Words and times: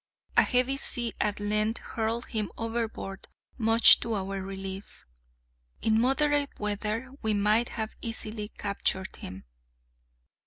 A 0.35 0.41
heavy 0.41 0.77
sea 0.77 1.13
at 1.21 1.39
length 1.39 1.77
hurled 1.77 2.25
him 2.25 2.51
overboard, 2.57 3.27
much 3.59 3.99
to 3.99 4.15
our 4.15 4.41
relief. 4.41 5.05
In 5.83 6.01
moderate 6.01 6.59
weather 6.59 7.11
we 7.21 7.35
might 7.35 7.69
have 7.69 7.93
easily 8.01 8.47
captured 8.49 9.15
him. 9.17 9.45